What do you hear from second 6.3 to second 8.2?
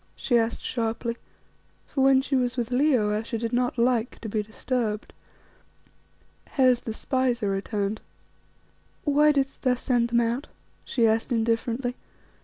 "Hes, the spies are returned."